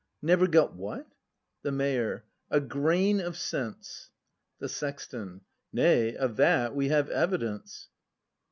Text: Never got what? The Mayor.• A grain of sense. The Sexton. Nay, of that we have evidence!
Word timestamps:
Never 0.23 0.47
got 0.47 0.73
what? 0.75 1.05
The 1.61 1.71
Mayor.• 1.71 2.25
A 2.49 2.59
grain 2.59 3.19
of 3.19 3.37
sense. 3.37 4.09
The 4.57 4.67
Sexton. 4.67 5.41
Nay, 5.71 6.15
of 6.15 6.37
that 6.37 6.75
we 6.75 6.87
have 6.89 7.07
evidence! 7.11 7.89